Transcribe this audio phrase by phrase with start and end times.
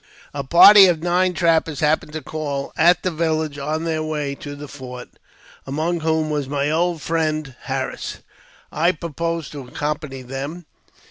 [0.33, 4.33] A PARTY of nine trappers happening to call at the village; l\ on their way
[4.33, 5.09] to the fort,
[5.67, 8.17] among whom was my old' friend Harris,
[8.71, 10.65] I proposed to aqcompany them.